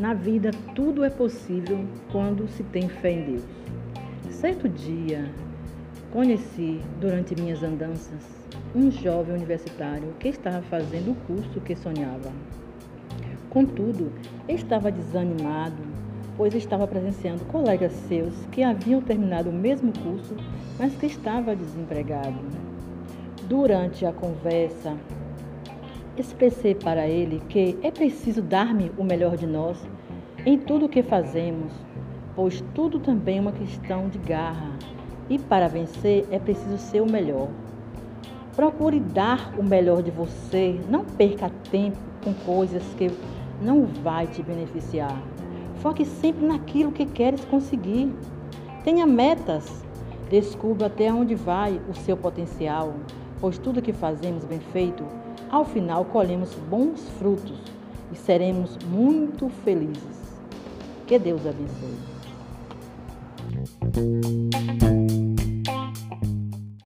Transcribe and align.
Na 0.00 0.14
vida 0.14 0.50
tudo 0.74 1.04
é 1.04 1.10
possível 1.10 1.84
quando 2.10 2.48
se 2.48 2.62
tem 2.62 2.88
fé 2.88 3.10
em 3.10 3.32
Deus. 3.32 3.44
Certo 4.30 4.66
dia, 4.66 5.30
conheci 6.10 6.80
durante 6.98 7.38
minhas 7.38 7.62
andanças 7.62 8.24
um 8.74 8.90
jovem 8.90 9.34
universitário 9.34 10.14
que 10.18 10.28
estava 10.28 10.62
fazendo 10.62 11.10
o 11.10 11.14
curso 11.26 11.60
que 11.60 11.76
sonhava. 11.76 12.32
Contudo, 13.50 14.10
estava 14.48 14.90
desanimado, 14.90 15.82
pois 16.34 16.54
estava 16.54 16.86
presenciando 16.86 17.44
colegas 17.44 17.92
seus 18.08 18.32
que 18.46 18.62
haviam 18.62 19.02
terminado 19.02 19.50
o 19.50 19.52
mesmo 19.52 19.92
curso, 19.92 20.34
mas 20.78 20.94
que 20.94 21.04
estava 21.04 21.54
desempregado. 21.54 22.40
Durante 23.46 24.06
a 24.06 24.14
conversa, 24.14 24.96
expressei 26.20 26.74
para 26.74 27.06
ele 27.06 27.42
que 27.48 27.78
é 27.82 27.90
preciso 27.90 28.42
dar-me 28.42 28.92
o 28.96 29.04
melhor 29.04 29.36
de 29.36 29.46
nós 29.46 29.78
em 30.46 30.58
tudo 30.58 30.86
o 30.86 30.88
que 30.88 31.02
fazemos, 31.02 31.72
pois 32.34 32.62
tudo 32.74 32.98
também 32.98 33.38
é 33.38 33.40
uma 33.40 33.52
questão 33.52 34.08
de 34.08 34.18
garra 34.18 34.70
e 35.28 35.38
para 35.38 35.68
vencer 35.68 36.26
é 36.30 36.38
preciso 36.38 36.78
ser 36.78 37.00
o 37.00 37.10
melhor. 37.10 37.48
Procure 38.54 39.00
dar 39.00 39.54
o 39.58 39.62
melhor 39.62 40.02
de 40.02 40.10
você, 40.10 40.78
não 40.88 41.04
perca 41.04 41.50
tempo 41.70 41.98
com 42.22 42.34
coisas 42.34 42.82
que 42.98 43.10
não 43.62 43.84
vai 43.84 44.26
te 44.26 44.42
beneficiar. 44.42 45.16
Foque 45.76 46.04
sempre 46.04 46.46
naquilo 46.46 46.92
que 46.92 47.06
queres 47.06 47.44
conseguir. 47.44 48.12
Tenha 48.84 49.06
metas. 49.06 49.82
Descubra 50.28 50.86
até 50.86 51.12
onde 51.12 51.34
vai 51.34 51.80
o 51.88 51.94
seu 51.94 52.16
potencial, 52.16 52.94
pois 53.40 53.58
tudo 53.58 53.82
que 53.82 53.92
fazemos 53.92 54.44
bem 54.44 54.60
feito, 54.72 55.04
ao 55.50 55.64
final 55.64 56.04
colhemos 56.04 56.54
bons 56.68 57.08
frutos 57.18 57.58
e 58.12 58.16
seremos 58.16 58.76
muito 58.88 59.48
felizes. 59.64 60.20
Que 61.06 61.18
Deus 61.18 61.42
abençoe. 61.46 61.98